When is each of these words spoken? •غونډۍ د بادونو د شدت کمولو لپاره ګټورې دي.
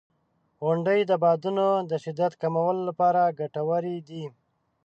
•غونډۍ 0.63 0.99
د 1.09 1.11
بادونو 1.23 1.67
د 1.89 1.91
شدت 2.03 2.33
کمولو 2.41 2.81
لپاره 2.89 3.33
ګټورې 3.39 3.97
دي. 4.07 4.23